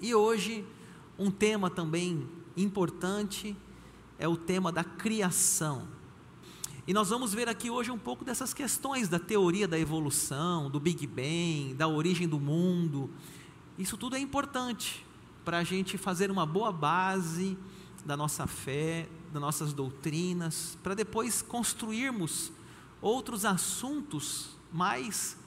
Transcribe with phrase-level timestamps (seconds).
[0.00, 0.64] E hoje,
[1.18, 3.56] um tema também importante
[4.18, 5.88] é o tema da criação.
[6.86, 10.78] E nós vamos ver aqui hoje um pouco dessas questões da teoria da evolução, do
[10.78, 13.08] Big Bang, da origem do mundo.
[13.78, 15.04] Isso tudo é importante
[15.44, 17.56] para a gente fazer uma boa base
[18.04, 22.52] da nossa fé, das nossas doutrinas, para depois construirmos
[23.00, 25.38] outros assuntos mais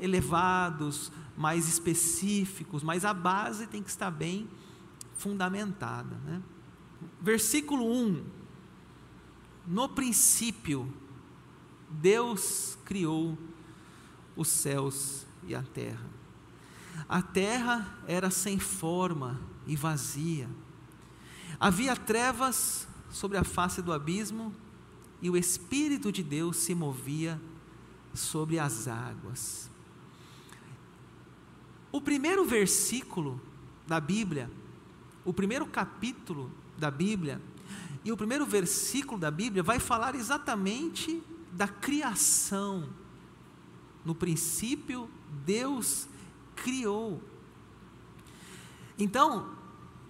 [0.00, 4.48] elevados, mais específicos, mas a base tem que estar bem
[5.14, 6.16] fundamentada.
[6.24, 6.42] Né?
[7.20, 8.24] Versículo 1:
[9.66, 10.92] No princípio,
[11.90, 13.38] Deus criou
[14.36, 16.08] os céus e a terra.
[17.08, 20.48] A terra era sem forma e vazia.
[21.58, 24.54] Havia trevas sobre a face do abismo
[25.20, 27.40] e o Espírito de Deus se movia
[28.14, 29.70] sobre as águas.
[31.92, 33.40] O primeiro versículo
[33.86, 34.50] da Bíblia,
[35.24, 37.40] o primeiro capítulo da Bíblia
[38.04, 42.88] e o primeiro versículo da Bíblia vai falar exatamente da criação.
[44.04, 45.10] No princípio,
[45.44, 46.08] Deus
[46.56, 47.20] criou.
[48.98, 49.50] Então,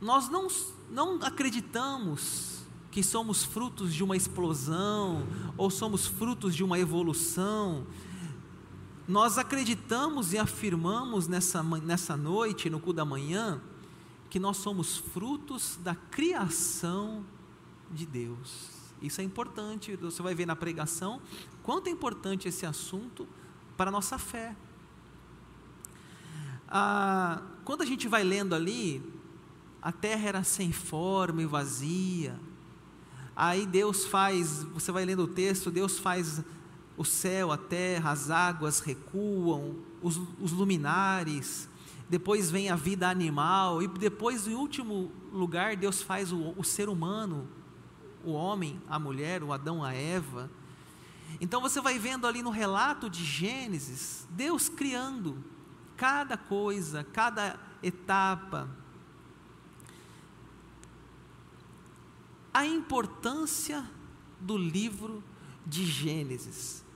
[0.01, 0.49] nós não,
[0.91, 7.87] não acreditamos que somos frutos de uma explosão ou somos frutos de uma evolução.
[9.11, 13.61] Nós acreditamos e afirmamos nessa, nessa noite, no cu da manhã,
[14.31, 17.25] que nós somos frutos da criação
[17.91, 18.71] de Deus.
[19.03, 21.21] Isso é importante, você vai ver na pregação
[21.65, 23.27] quanto é importante esse assunto
[23.77, 24.55] para a nossa fé.
[26.69, 29.03] Ah, quando a gente vai lendo ali,
[29.83, 32.39] a terra era sem forma e vazia,
[33.43, 36.43] Aí Deus faz, você vai lendo o texto, Deus faz
[37.01, 41.67] o céu, a terra, as águas recuam, os, os luminares,
[42.11, 46.91] depois vem a vida animal, e depois, em último lugar, Deus faz o, o ser
[46.91, 47.49] humano,
[48.23, 50.51] o homem, a mulher, o Adão, a Eva.
[51.41, 55.43] Então você vai vendo ali no relato de Gênesis, Deus criando
[55.97, 58.69] cada coisa, cada etapa,
[62.53, 63.89] a importância
[64.39, 65.25] do livro
[65.67, 66.90] de Gênesis.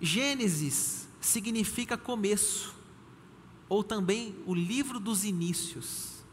[0.00, 2.74] Gênesis significa começo,
[3.68, 6.24] ou também o livro dos inícios.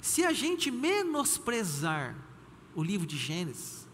[0.00, 2.16] Se a gente menosprezar
[2.74, 3.86] o livro de Gênesis,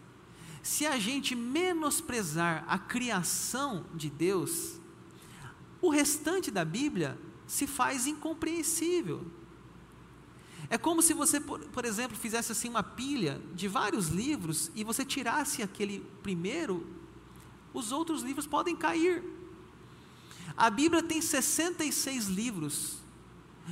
[0.63, 4.79] se a gente menosprezar a criação de Deus,
[5.81, 9.25] o restante da Bíblia se faz incompreensível.
[10.69, 14.83] É como se você, por, por, exemplo, fizesse assim uma pilha de vários livros e
[14.83, 16.87] você tirasse aquele primeiro,
[17.75, 19.23] os outros livros podem cair.
[20.55, 22.97] A Bíblia tem 66 livros.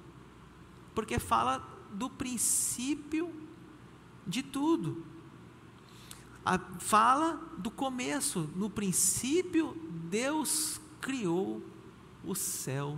[0.93, 3.33] porque fala do princípio
[4.25, 5.05] de tudo.
[6.45, 9.75] A, fala do começo, no princípio
[10.09, 11.61] Deus criou
[12.23, 12.97] o céu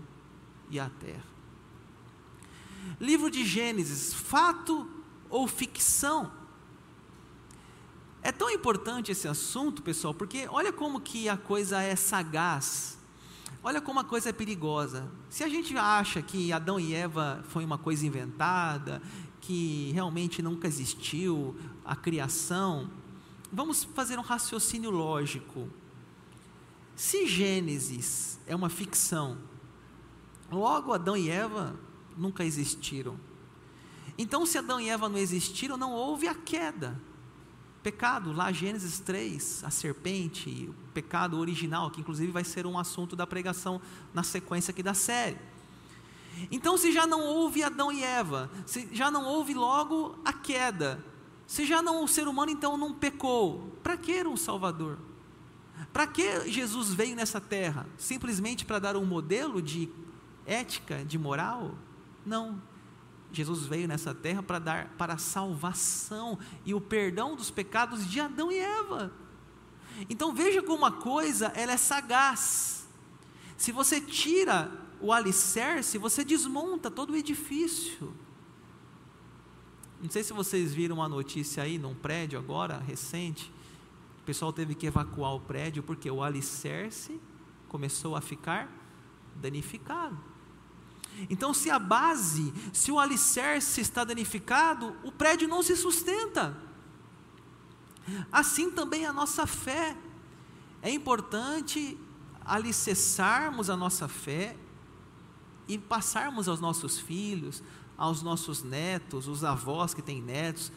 [0.70, 1.31] e a terra.
[3.00, 4.88] Livro de Gênesis, fato
[5.30, 6.32] ou ficção?
[8.22, 13.00] É tão importante esse assunto, pessoal, porque olha como que a coisa é sagaz.
[13.64, 15.12] Olha como a coisa é perigosa.
[15.30, 19.02] Se a gente acha que Adão e Eva foi uma coisa inventada,
[19.40, 22.90] que realmente nunca existiu a criação,
[23.52, 25.68] vamos fazer um raciocínio lógico.
[26.96, 29.38] Se Gênesis é uma ficção,
[30.52, 31.76] logo Adão e Eva
[32.18, 33.18] nunca existiram.
[34.18, 37.00] Então, se Adão e Eva não existiram, não houve a queda.
[37.82, 43.16] Pecado, lá Gênesis 3, a serpente, o pecado original, que inclusive vai ser um assunto
[43.16, 43.82] da pregação
[44.14, 45.38] na sequência aqui da série.
[46.52, 51.04] Então, se já não houve Adão e Eva, se já não houve logo a queda,
[51.48, 54.98] se já não o ser humano então não pecou, para que um Salvador?
[55.92, 57.86] Para que Jesus veio nessa terra?
[57.98, 59.90] Simplesmente para dar um modelo de
[60.46, 61.76] ética, de moral?
[62.26, 62.62] Não.
[63.34, 68.20] Jesus veio nessa terra para dar para a salvação e o perdão dos pecados de
[68.20, 69.12] Adão e Eva.
[70.10, 72.88] Então veja como uma coisa ela é sagaz.
[73.58, 78.14] Se você tira o alicerce, você desmonta todo o edifício.
[80.02, 83.52] Não sei se vocês viram uma notícia aí num prédio agora, recente.
[84.20, 87.20] O pessoal teve que evacuar o prédio porque o alicerce
[87.68, 88.70] começou a ficar
[89.36, 90.31] danificado.
[91.30, 96.58] Então, se a base, se o alicerce está danificado, o prédio não se sustenta.
[98.32, 99.96] Assim também a nossa fé.
[100.82, 101.98] É importante
[102.44, 104.58] alicerçarmos a nossa fé
[105.68, 107.64] e passarmos aos nossos filhos,
[107.98, 110.72] aos nossos netos, os avós que têm netos,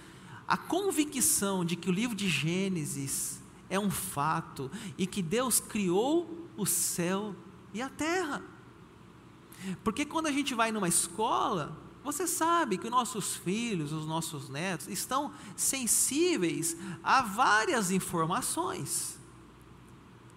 [0.47, 3.41] a convicção de que o livro de Gênesis
[3.71, 7.35] é um fato e que Deus criou o céu
[7.73, 8.43] e a terra.
[9.83, 14.49] Porque quando a gente vai numa escola, você sabe que os nossos filhos, os nossos
[14.49, 19.19] netos, estão sensíveis a várias informações.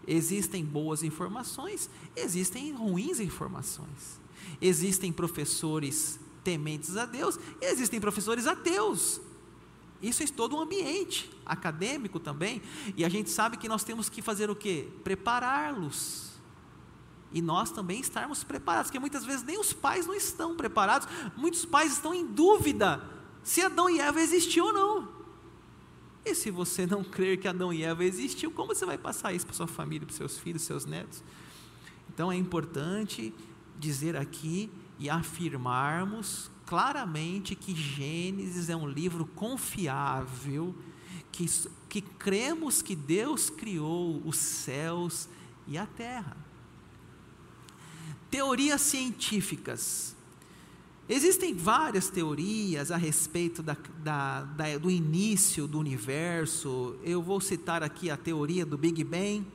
[0.07, 4.21] Existem boas informações, existem ruins informações.
[4.61, 9.19] Existem professores tementes a Deus, e existem professores ateus.
[10.01, 12.61] Isso é todo um ambiente acadêmico também,
[12.95, 14.87] e a gente sabe que nós temos que fazer o quê?
[15.03, 16.26] Prepará-los
[17.31, 21.65] e nós também estarmos preparados, porque muitas vezes nem os pais não estão preparados, muitos
[21.65, 23.01] pais estão em dúvida
[23.43, 25.07] se Adão e Eva existiu ou não.
[26.25, 29.45] E se você não crer que Adão e Eva existiu, como você vai passar isso
[29.45, 31.23] para sua família, para seus filhos, seus netos?
[32.09, 33.33] Então é importante
[33.79, 34.69] dizer aqui
[34.99, 40.75] e afirmarmos claramente que Gênesis é um livro confiável,
[41.31, 41.45] que,
[41.87, 45.29] que cremos que Deus criou os céus
[45.65, 46.35] e a terra.
[48.29, 50.15] Teorias científicas.
[51.09, 56.97] Existem várias teorias a respeito da, da, da, do início do universo.
[57.01, 59.47] Eu vou citar aqui a teoria do Big Bang,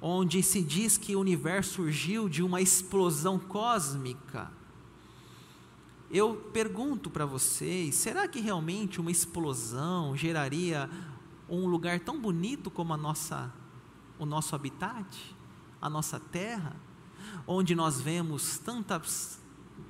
[0.00, 4.50] onde se diz que o universo surgiu de uma explosão cósmica.
[6.10, 10.88] Eu pergunto para vocês: será que realmente uma explosão geraria
[11.50, 13.52] um lugar tão bonito como a nossa,
[14.18, 15.36] o nosso habitat,
[15.82, 16.74] a nossa terra?
[17.46, 19.40] Onde nós vemos tantas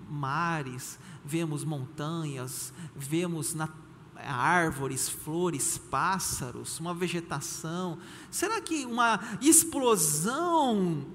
[0.08, 3.68] mares, vemos montanhas, vemos na,
[4.16, 7.98] árvores, flores, pássaros, uma vegetação.
[8.30, 11.06] Será que uma explosão?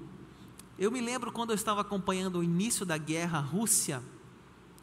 [0.78, 4.02] Eu me lembro quando eu estava acompanhando o início da guerra Rússia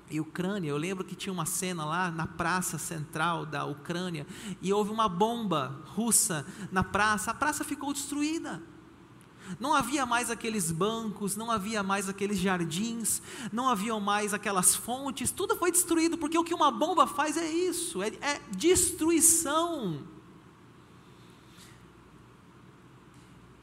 [0.10, 4.28] e Ucrânia, eu lembro que tinha uma cena lá na praça central da Ucrânia
[4.62, 8.62] e houve uma bomba russa na praça, a praça ficou destruída.
[9.60, 13.22] Não havia mais aqueles bancos, não havia mais aqueles jardins,
[13.52, 17.50] não haviam mais aquelas fontes, tudo foi destruído, porque o que uma bomba faz é
[17.50, 20.00] isso, é, é destruição.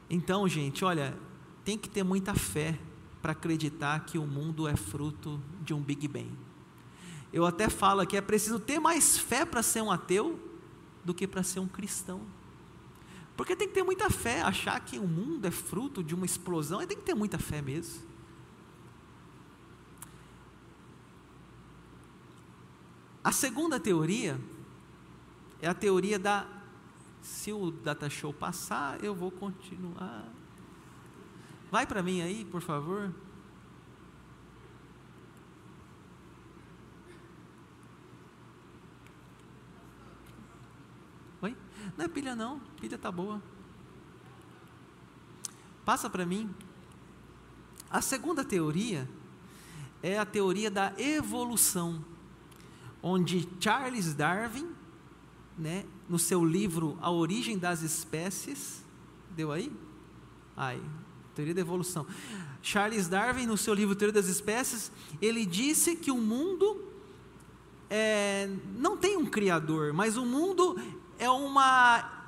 [0.09, 1.17] Então, gente, olha,
[1.65, 2.79] tem que ter muita fé
[3.21, 6.31] para acreditar que o mundo é fruto de um Big Bang.
[7.31, 10.39] Eu até falo que é preciso ter mais fé para ser um ateu
[11.03, 12.21] do que para ser um cristão.
[13.35, 16.85] Porque tem que ter muita fé, achar que o mundo é fruto de uma explosão,
[16.85, 18.03] tem que ter muita fé mesmo.
[23.23, 24.39] A segunda teoria
[25.61, 26.45] é a teoria da
[27.21, 30.27] se o data show passar, eu vou continuar.
[31.71, 33.13] Vai para mim aí, por favor.
[41.97, 43.41] Não é pilha não, pilha tá boa.
[45.85, 46.49] Passa para mim.
[47.89, 49.07] A segunda teoria
[50.01, 52.03] é a teoria da evolução,
[53.01, 54.67] onde Charles Darwin,
[55.57, 58.83] né, no seu livro A Origem das Espécies,
[59.31, 59.71] deu aí?
[60.57, 60.81] Ai,
[61.35, 62.05] teoria da evolução.
[62.61, 66.83] Charles Darwin, no seu livro Teoria das Espécies, ele disse que o mundo
[67.89, 70.79] é, não tem um criador, mas o mundo
[71.23, 72.27] é uma,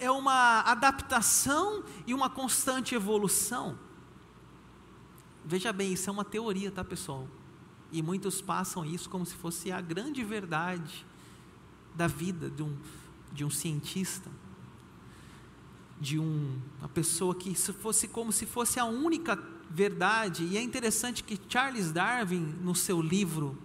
[0.00, 3.78] é uma adaptação e uma constante evolução.
[5.44, 7.28] Veja bem, isso é uma teoria, tá pessoal?
[7.92, 11.06] E muitos passam isso como se fosse a grande verdade
[11.94, 12.76] da vida de um,
[13.32, 14.28] de um cientista,
[16.00, 19.36] de um, uma pessoa que se fosse como se fosse a única
[19.70, 20.44] verdade.
[20.44, 23.56] E é interessante que Charles Darwin, no seu livro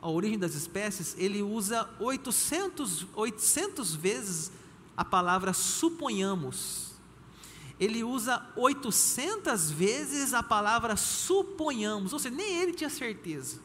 [0.00, 4.50] A Origem das Espécies, ele usa 800, 800 vezes
[4.96, 6.92] a palavra suponhamos.
[7.78, 13.60] Ele usa 800 vezes a palavra suponhamos, ou seja, nem ele tinha certeza.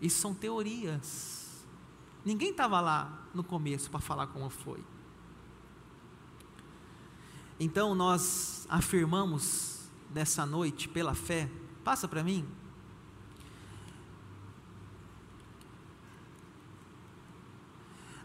[0.00, 1.64] Isso são teorias.
[2.24, 4.82] Ninguém estava lá no começo para falar como foi.
[7.58, 11.50] Então nós afirmamos nessa noite pela fé,
[11.82, 12.46] passa para mim.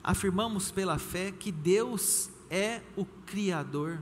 [0.03, 3.99] Afirmamos pela fé que Deus é o Criador.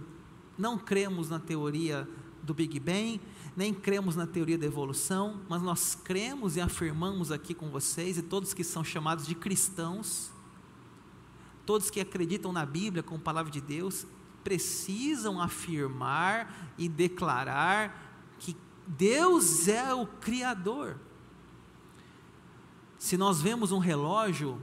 [0.58, 2.08] Não cremos na teoria
[2.42, 3.22] do Big Bang,
[3.56, 8.22] nem cremos na teoria da evolução, mas nós cremos e afirmamos aqui com vocês e
[8.22, 10.32] todos que são chamados de cristãos,
[11.66, 14.08] todos que acreditam na Bíblia como palavra de Deus,
[14.44, 18.56] precisam afirmar e declarar que
[18.88, 20.98] Deus é o Criador.
[22.98, 24.62] Se nós vemos um relógio,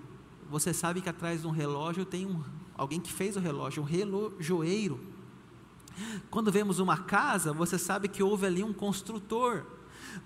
[0.50, 2.43] você sabe que atrás de um relógio tem um,
[2.76, 5.00] alguém que fez o relógio, um relojoeiro.
[6.31, 9.65] Quando vemos uma casa, você sabe que houve ali um construtor.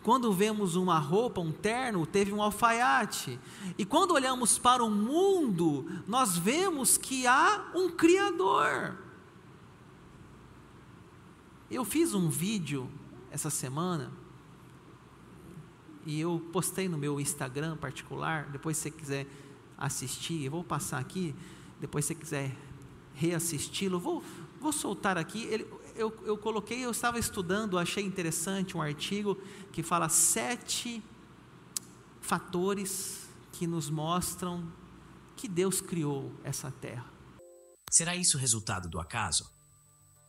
[0.02, 3.38] Quando vemos uma roupa, um terno, teve um alfaiate.
[3.78, 8.96] E quando olhamos para o mundo, nós vemos que há um Criador.
[11.70, 12.90] Eu fiz um vídeo
[13.30, 14.10] essa semana
[16.04, 18.48] e eu postei no meu Instagram particular.
[18.50, 19.26] Depois, se você quiser
[19.80, 21.34] assistir, eu vou passar aqui.
[21.80, 22.56] Depois, se você quiser
[23.14, 24.22] reassisti-lo, vou,
[24.60, 25.44] vou soltar aqui.
[25.44, 29.36] Ele, eu, eu coloquei, eu estava estudando, achei interessante um artigo
[29.72, 31.02] que fala sete
[32.20, 34.70] fatores que nos mostram
[35.36, 37.06] que Deus criou essa terra.
[37.90, 39.50] Será isso resultado do acaso?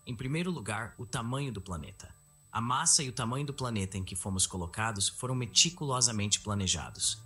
[0.08, 2.14] Em primeiro lugar, o tamanho do planeta.
[2.52, 7.22] A massa e o tamanho do planeta em que fomos colocados foram meticulosamente planejados.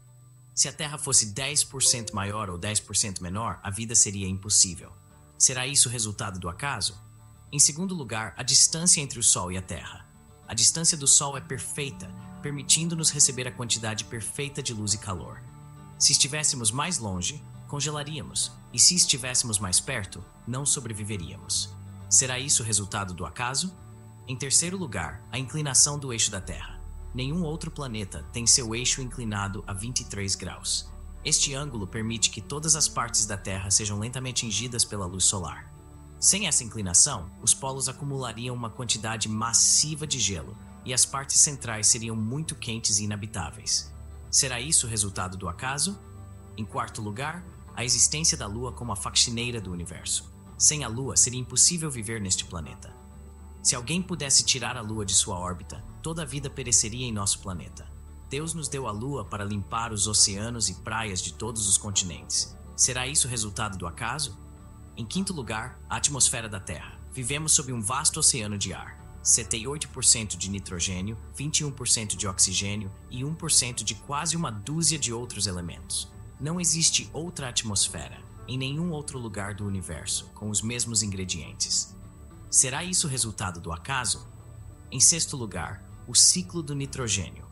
[0.55, 4.89] Se a Terra fosse 10% maior ou 10% menor, a vida seria impossível.
[5.37, 6.97] Será isso resultado do acaso?
[7.51, 10.07] Em segundo lugar, a distância entre o Sol e a Terra.
[10.47, 12.09] A distância do Sol é perfeita,
[12.41, 15.41] permitindo-nos receber a quantidade perfeita de luz e calor.
[15.99, 21.69] Se estivéssemos mais longe, congelaríamos, e se estivéssemos mais perto, não sobreviveríamos.
[22.09, 23.75] Será isso resultado do acaso?
[24.25, 26.74] Em terceiro lugar, a inclinação do eixo da Terra.
[27.15, 30.91] Nenhum outro planeta tem seu eixo inclinado a 23 graus.
[31.23, 35.73] Este ângulo permite que todas as partes da Terra sejam lentamente tingidas pela luz solar.
[36.19, 41.87] Sem essa inclinação, os polos acumulariam uma quantidade massiva de gelo e as partes centrais
[41.87, 43.93] seriam muito quentes e inabitáveis.
[44.29, 45.97] Será isso resultado do acaso?
[46.57, 47.45] Em quarto lugar,
[47.77, 50.29] a existência da Lua como a faxineira do universo.
[50.57, 52.93] Sem a Lua, seria impossível viver neste planeta.
[53.63, 57.39] Se alguém pudesse tirar a Lua de sua órbita, toda a vida pereceria em nosso
[57.39, 57.83] planeta.
[58.29, 62.55] Deus nos deu a Lua para limpar os oceanos e praias de todos os continentes.
[62.75, 64.37] Será isso resultado do acaso?
[64.95, 66.99] Em quinto lugar, a atmosfera da Terra.
[67.11, 69.03] Vivemos sob um vasto oceano de ar.
[69.23, 76.13] 78% de nitrogênio, 21% de oxigênio e 1% de quase uma dúzia de outros elementos.
[76.39, 81.95] Não existe outra atmosfera, em nenhum outro lugar do universo com os mesmos ingredientes.
[82.47, 84.27] Será isso resultado do acaso?
[84.91, 87.45] Em sexto lugar, o ciclo do nitrogênio.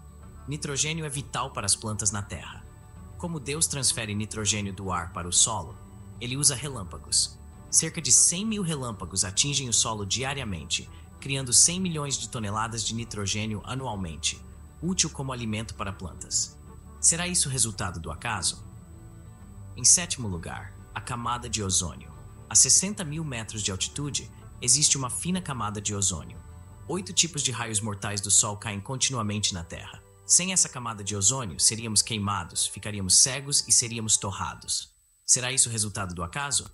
[0.47, 2.63] Nitrogênio é vital para as plantas na Terra.
[3.17, 5.75] Como Deus transfere nitrogênio do ar para o solo,
[6.21, 7.39] ele usa relâmpagos.
[7.71, 10.87] Cerca de 100 mil relâmpagos atingem o solo diariamente,
[11.19, 14.39] criando 100 milhões de toneladas de nitrogênio anualmente,
[14.81, 16.55] útil como alimento para plantas.
[16.99, 18.63] Será isso resultado do acaso?
[19.75, 22.11] Em sétimo lugar, a camada de ozônio.
[22.47, 24.29] A 60 mil metros de altitude,
[24.61, 26.42] existe uma fina camada de ozônio.
[26.85, 30.03] Oito tipos de raios mortais do Sol caem continuamente na Terra.
[30.25, 34.93] Sem essa camada de ozônio, seríamos queimados, ficaríamos cegos e seríamos torrados.
[35.25, 36.69] Será isso resultado do acaso?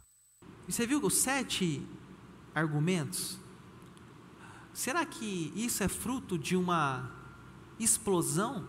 [0.67, 1.87] Você viu os sete
[2.55, 3.37] argumentos?
[4.73, 7.11] Será que isso é fruto de uma
[7.79, 8.67] explosão?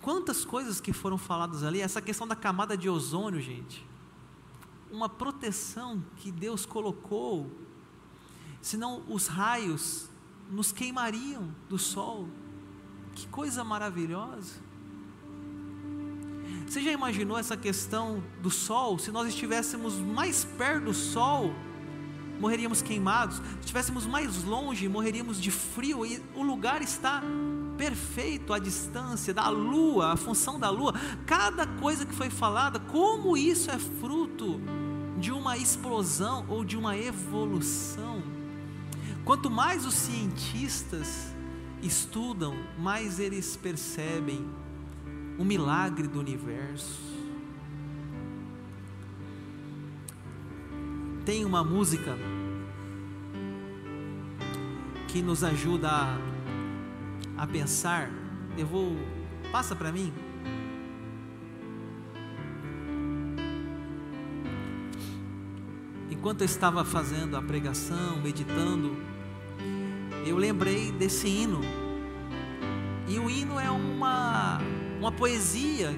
[0.00, 3.84] Quantas coisas que foram faladas ali, essa questão da camada de ozônio, gente.
[4.88, 7.63] Uma proteção que Deus colocou,
[8.64, 10.08] senão os raios
[10.50, 12.26] nos queimariam do sol.
[13.14, 14.54] Que coisa maravilhosa.
[16.66, 18.98] Você já imaginou essa questão do sol?
[18.98, 21.52] Se nós estivéssemos mais perto do sol,
[22.40, 23.36] morreríamos queimados.
[23.36, 26.06] Se estivéssemos mais longe, morreríamos de frio.
[26.06, 27.22] E o lugar está
[27.76, 30.94] perfeito, a distância da lua, a função da lua.
[31.26, 34.58] Cada coisa que foi falada, como isso é fruto
[35.18, 38.22] de uma explosão ou de uma evolução.
[39.24, 41.34] Quanto mais os cientistas
[41.82, 44.46] estudam, mais eles percebem
[45.38, 47.00] o milagre do universo.
[51.24, 52.18] Tem uma música
[55.08, 56.18] que nos ajuda a,
[57.38, 58.10] a pensar.
[58.58, 58.94] Eu vou,
[59.50, 60.12] passa para mim.
[66.10, 69.13] Enquanto eu estava fazendo a pregação, meditando,
[70.26, 71.60] eu lembrei desse hino.
[73.06, 74.58] E o hino é uma,
[74.98, 75.94] uma poesia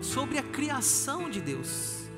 [0.00, 2.08] sobre a criação de Deus.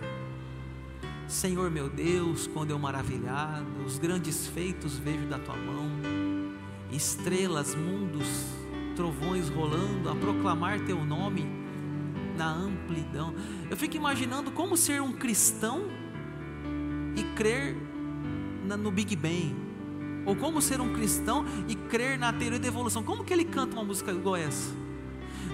[1.26, 5.90] Senhor meu Deus, quando eu maravilhado, os grandes feitos vejo da tua mão,
[6.92, 8.28] estrelas, mundos,
[8.94, 11.44] trovões rolando a proclamar teu nome
[12.36, 13.34] na amplidão.
[13.68, 15.88] Eu fico imaginando como ser um cristão
[17.16, 17.76] e crer
[18.78, 19.65] no Big Bang,
[20.26, 23.02] ou como ser um cristão e crer na teoria da evolução.
[23.02, 24.74] Como que ele canta uma música igual essa?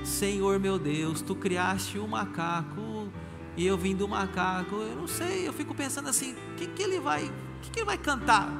[0.04, 3.08] Senhor meu Deus, tu criaste o um macaco
[3.56, 4.74] e eu vim do macaco.
[4.74, 7.30] Eu não sei, eu fico pensando assim, o que, que ele vai,
[7.62, 8.52] que, que ele vai cantar?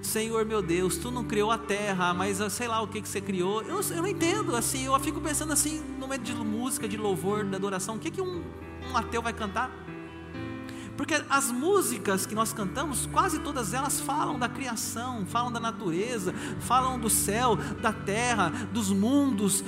[0.00, 3.20] Senhor meu Deus, tu não criou a terra, mas sei lá o que, que você
[3.20, 3.62] criou.
[3.62, 7.44] Eu, eu não entendo, assim, eu fico pensando assim, no meio de música, de louvor,
[7.44, 8.42] de adoração, o que, que um,
[8.90, 9.70] um ateu vai cantar?
[11.00, 16.34] Porque as músicas que nós cantamos, quase todas elas falam da criação, falam da natureza,
[16.60, 19.64] falam do céu, da terra, dos mundos.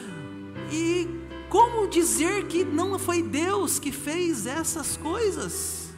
[0.71, 1.09] E
[1.49, 5.95] como dizer que não foi Deus que fez essas coisas?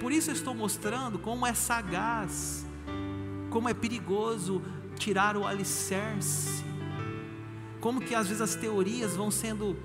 [0.00, 2.64] Por isso eu estou mostrando como é sagaz,
[3.50, 4.62] como é perigoso
[4.96, 6.64] tirar o alicerce,
[7.78, 9.76] como que às vezes as teorias vão sendo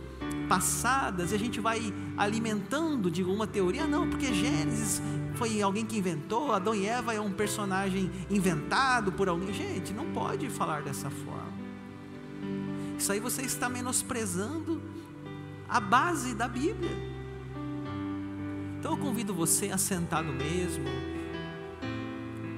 [0.47, 5.01] passadas e a gente vai alimentando de uma teoria, não, porque Gênesis
[5.35, 9.53] foi alguém que inventou, Adão e Eva é um personagem inventado por alguém.
[9.53, 11.53] Gente, não pode falar dessa forma.
[12.97, 14.81] Isso aí você está menosprezando
[15.67, 16.95] a base da Bíblia.
[18.79, 20.85] Então eu convido você a sentar no mesmo.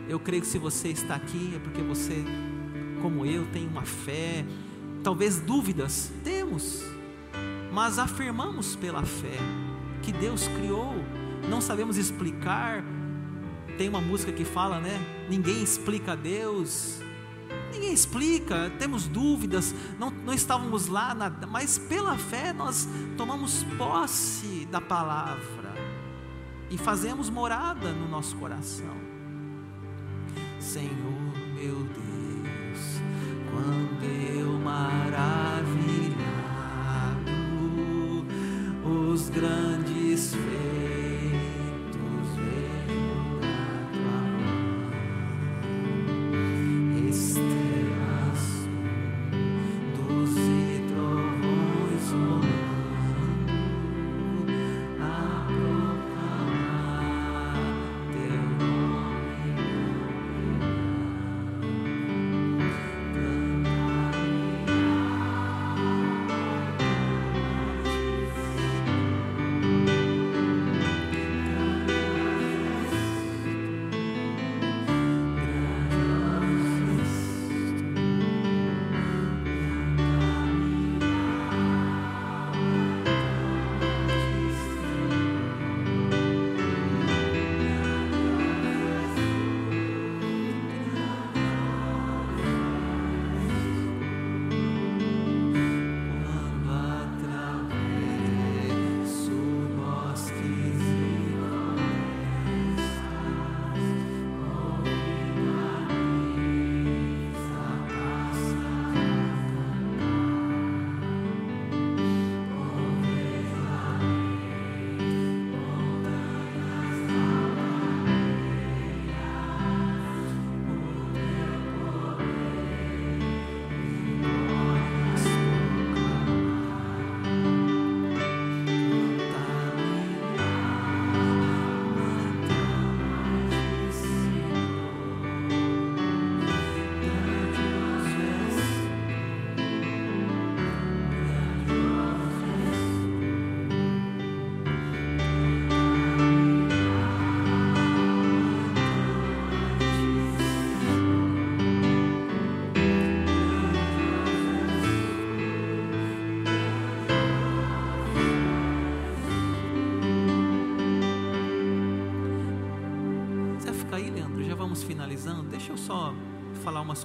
[0.08, 2.24] Eu creio que se você está aqui é porque você,
[3.02, 4.46] como eu, tem uma fé,
[5.04, 6.97] talvez dúvidas, temos
[7.72, 9.38] mas afirmamos pela fé
[10.02, 10.96] que Deus criou,
[11.50, 12.84] não sabemos explicar.
[13.78, 15.00] Tem uma música que fala, né?
[15.30, 17.00] Ninguém explica Deus,
[17.72, 21.16] ninguém explica, temos dúvidas, não, não estávamos lá,
[21.48, 25.74] mas pela fé nós tomamos posse da palavra
[26.70, 28.96] e fazemos morada no nosso coração.
[30.60, 31.18] Senhor
[31.54, 33.02] meu Deus,
[33.52, 35.87] quando eu maravilhar
[38.88, 40.77] os grandes finalizando,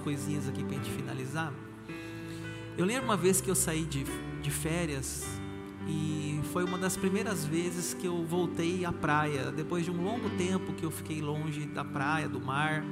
[0.03, 1.53] coisinhas aqui para a gente finalizar.
[2.77, 4.05] Eu lembro uma vez que eu saí de,
[4.43, 5.27] de férias
[5.87, 10.31] e foi uma das primeiras vezes que eu voltei à praia, depois de um longo
[10.31, 12.85] tempo que eu fiquei longe da praia, do mar.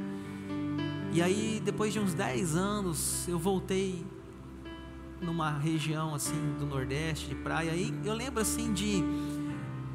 [1.12, 4.04] E aí, depois de uns 10 anos, eu voltei
[5.20, 7.72] numa região assim do Nordeste, de praia.
[7.74, 9.02] E eu lembro assim de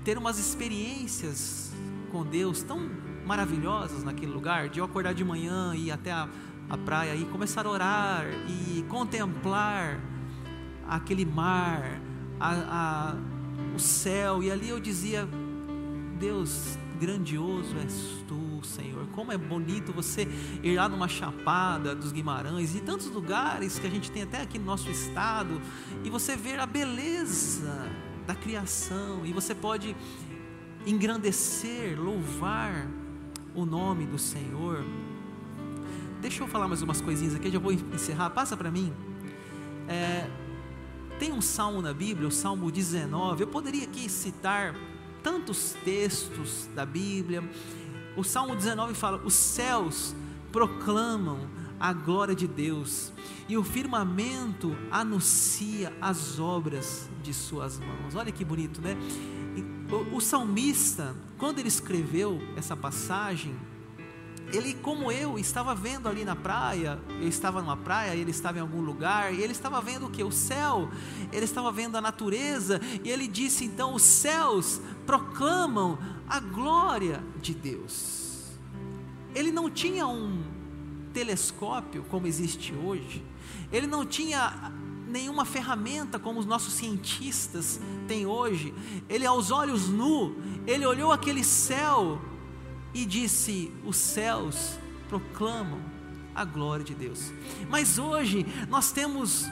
[0.04, 1.73] ter umas experiências
[2.12, 2.89] com Deus tão
[3.25, 6.30] maravilhosas naquele lugar, de eu acordar de manhã e ir até a,
[6.69, 9.99] a praia e começar a orar e contemplar
[10.88, 11.99] aquele mar,
[12.39, 13.15] a, a,
[13.75, 15.28] o céu, e ali eu dizia:
[16.19, 19.06] Deus, grandioso és tu, Senhor.
[19.08, 20.28] Como é bonito você
[20.63, 24.58] ir lá numa chapada dos Guimarães e tantos lugares que a gente tem até aqui
[24.58, 25.62] no nosso estado,
[26.04, 27.89] e você ver a beleza
[28.25, 29.95] da criação, e você pode
[30.86, 32.88] engrandecer, louvar
[33.54, 34.84] o nome do Senhor.
[36.25, 38.31] Deixa eu falar mais umas coisinhas aqui, já vou encerrar.
[38.31, 38.91] Passa para mim.
[39.88, 40.27] É,
[41.19, 43.43] tem um salmo na Bíblia, o Salmo 19.
[43.43, 44.73] Eu poderia aqui citar
[45.21, 47.47] tantos textos da Bíblia.
[48.17, 50.15] O Salmo 19 fala: Os céus
[50.51, 51.47] proclamam
[51.79, 53.13] a glória de Deus,
[53.47, 58.15] e o firmamento anuncia as obras de Suas mãos.
[58.15, 58.97] Olha que bonito, né?
[60.11, 63.55] O, o salmista, quando ele escreveu essa passagem,
[64.53, 68.62] ele, como eu, estava vendo ali na praia, eu estava numa praia, ele estava em
[68.62, 70.23] algum lugar, e ele estava vendo o que?
[70.23, 70.89] O céu,
[71.31, 77.53] ele estava vendo a natureza, e ele disse então: os céus proclamam a glória de
[77.53, 78.53] Deus.
[79.34, 80.43] Ele não tinha um
[81.13, 83.23] telescópio como existe hoje,
[83.71, 84.71] ele não tinha
[85.08, 88.73] nenhuma ferramenta como os nossos cientistas têm hoje,
[89.08, 90.36] ele aos olhos nu,
[90.67, 92.19] ele olhou aquele céu
[92.95, 94.79] e disse: Os céus
[95.10, 95.81] proclamam
[96.34, 97.31] a glória de Deus.
[97.69, 99.45] Mas hoje nós temos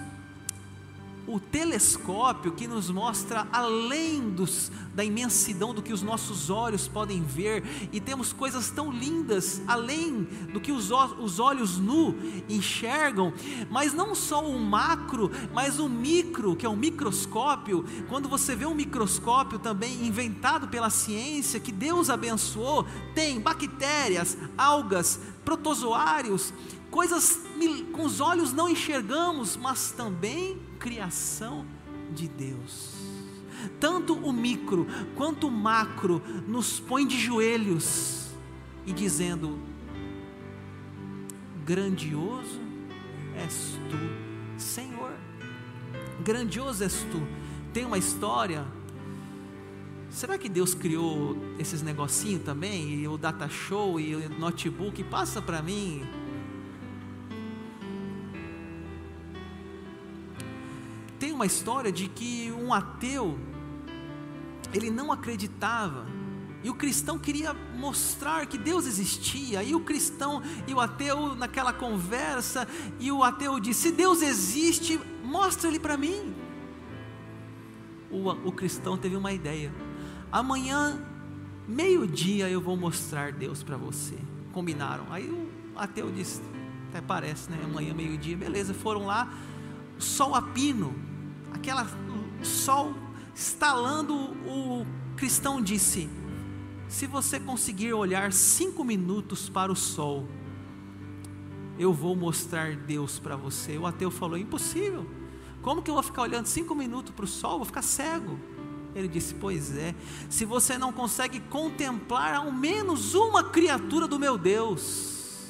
[1.27, 7.23] o telescópio que nos mostra além dos, da imensidão do que os nossos olhos podem
[7.23, 12.15] ver, e temos coisas tão lindas além do que os, os olhos nu
[12.49, 13.33] enxergam,
[13.69, 17.85] mas não só o macro, mas o micro, que é o microscópio.
[18.09, 25.19] Quando você vê um microscópio também inventado pela ciência, que Deus abençoou, tem bactérias, algas,
[25.43, 26.53] protozoários,
[26.93, 27.41] coisas
[27.91, 31.65] com os olhos não enxergamos, mas também criação
[32.13, 32.93] de Deus.
[33.79, 38.27] Tanto o micro quanto o macro nos põe de joelhos
[38.85, 39.57] e dizendo:
[41.65, 42.61] Grandioso
[43.37, 45.13] és tu, Senhor.
[46.23, 47.21] Grandioso és tu.
[47.73, 48.63] Tem uma história.
[50.11, 52.93] Será que Deus criou esses negocinhos também?
[52.93, 55.03] E o data show e o notebook?
[55.05, 56.07] Passa para mim
[61.43, 63.37] uma história de que um ateu
[64.73, 66.07] ele não acreditava
[66.63, 71.73] e o cristão queria mostrar que Deus existia, e o cristão e o ateu naquela
[71.73, 72.65] conversa,
[72.97, 76.33] e o ateu disse: Se Deus existe, mostra ele para mim.
[78.09, 79.73] O, o cristão teve uma ideia:
[80.31, 80.97] amanhã,
[81.67, 84.17] meio-dia, eu vou mostrar Deus para você.
[84.53, 85.11] Combinaram.
[85.11, 86.41] Aí o ateu disse:
[86.87, 87.59] Até parece, né?
[87.65, 88.73] Amanhã, meio-dia, beleza.
[88.73, 89.29] Foram lá,
[89.99, 91.11] sol a pino,
[91.53, 91.87] aquela
[92.43, 92.93] sol
[93.33, 94.85] estalando, o
[95.15, 96.09] cristão disse:
[96.87, 100.27] Se você conseguir olhar cinco minutos para o sol,
[101.77, 103.77] eu vou mostrar Deus para você.
[103.77, 105.05] O ateu falou: Impossível.
[105.61, 107.57] Como que eu vou ficar olhando cinco minutos para o sol?
[107.57, 108.37] Vou ficar cego.
[108.93, 109.95] Ele disse: Pois é,
[110.29, 115.47] se você não consegue contemplar ao menos uma criatura do meu Deus,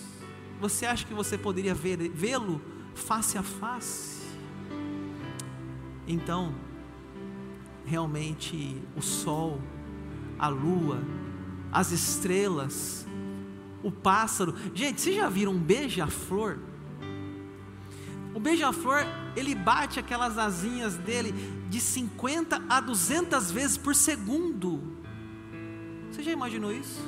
[0.61, 2.61] você acha que você poderia vê-lo
[2.93, 4.22] face a face?
[6.07, 6.53] Então,
[7.85, 9.61] realmente o sol,
[10.37, 11.01] a lua,
[11.71, 13.05] as estrelas,
[13.81, 14.55] o pássaro.
[14.73, 16.59] Gente, vocês já viram um beija-flor?
[18.33, 21.33] O beija-flor, ele bate aquelas asinhas dele
[21.69, 24.81] de 50 a 200 vezes por segundo.
[26.11, 27.01] Você já imaginou isso?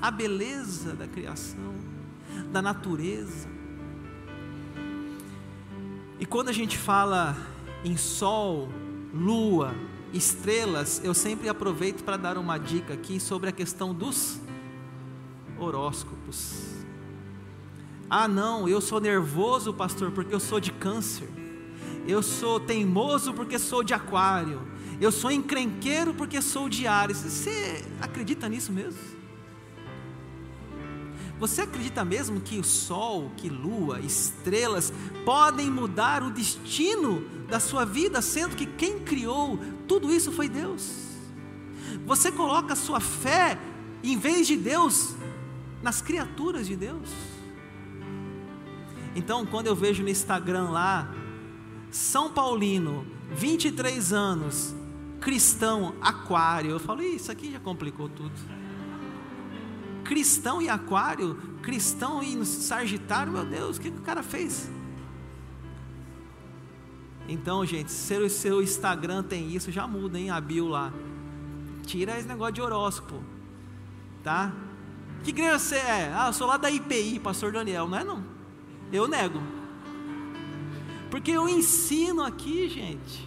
[0.00, 1.74] A beleza da criação,
[2.50, 3.48] da natureza.
[6.18, 7.36] E quando a gente fala
[7.84, 8.68] em sol,
[9.12, 9.74] lua,
[10.12, 14.40] estrelas, eu sempre aproveito para dar uma dica aqui sobre a questão dos
[15.58, 16.82] horóscopos.
[18.08, 21.28] Ah, não, eu sou nervoso, pastor, porque eu sou de câncer.
[22.06, 24.60] Eu sou teimoso porque sou de aquário.
[25.00, 27.18] Eu sou encrenqueiro porque sou de Ares.
[27.18, 29.00] Você acredita nisso mesmo?
[31.38, 34.92] Você acredita mesmo que o sol, que lua, estrelas
[35.24, 40.90] podem mudar o destino da sua vida, sendo que quem criou tudo isso foi Deus?
[42.06, 43.58] Você coloca a sua fé,
[44.02, 45.14] em vez de Deus,
[45.82, 47.10] nas criaturas de Deus?
[49.14, 51.14] Então, quando eu vejo no Instagram lá,
[51.90, 54.74] São Paulino, 23 anos,
[55.20, 58.32] cristão, aquário, eu falo, isso aqui já complicou tudo
[60.04, 64.68] cristão e aquário, cristão e sagitário, meu Deus, o que, que o cara fez?
[67.32, 70.92] Então, gente, se o seu Instagram tem isso, já muda, hein, a bio lá.
[71.86, 73.22] Tira esse negócio de horóscopo,
[74.22, 74.52] tá?
[75.24, 76.12] Que igreja você é?
[76.14, 78.22] Ah, eu sou lá da IPI, pastor Daniel, não é não?
[78.92, 79.42] Eu nego.
[81.10, 83.26] Porque eu ensino aqui, gente.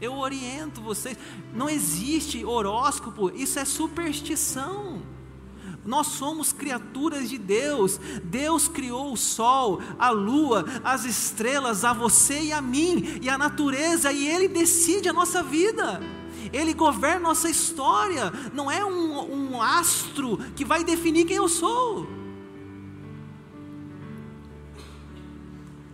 [0.00, 1.18] Eu oriento vocês.
[1.52, 5.02] Não existe horóscopo, isso é superstição.
[5.84, 7.98] Nós somos criaturas de Deus.
[8.22, 13.36] Deus criou o sol, a lua, as estrelas, a você e a mim, e a
[13.36, 16.00] natureza, e Ele decide a nossa vida.
[16.52, 18.32] Ele governa nossa história.
[18.52, 22.06] Não é um, um astro que vai definir quem eu sou.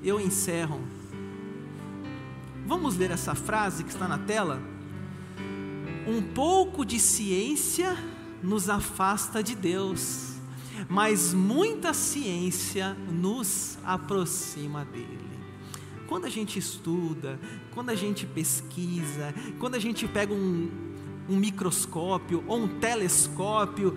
[0.03, 0.81] Eu encerro.
[2.67, 4.61] Vamos ler essa frase que está na tela?
[6.07, 7.97] Um pouco de ciência
[8.43, 10.35] nos afasta de Deus,
[10.89, 15.29] mas muita ciência nos aproxima dele.
[16.07, 17.39] Quando a gente estuda,
[17.73, 20.71] quando a gente pesquisa, quando a gente pega um,
[21.29, 23.97] um microscópio ou um telescópio,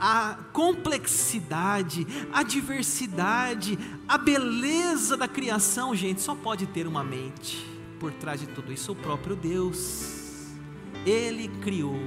[0.00, 7.66] a complexidade, a diversidade, a beleza da criação, gente, só pode ter uma mente
[7.98, 10.54] por trás de tudo isso, o próprio Deus.
[11.04, 11.98] Ele criou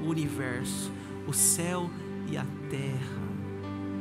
[0.00, 0.90] o universo,
[1.26, 1.90] o céu
[2.30, 3.25] e a terra.